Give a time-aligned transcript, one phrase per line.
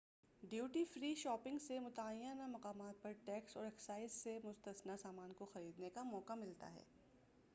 [0.43, 6.03] duty free shopping سے متعینہ مقامات پر ٹیکس اور اکسائز سے مستثنی سامان کوخریدنے کا
[6.03, 6.83] موقع ملتا ہے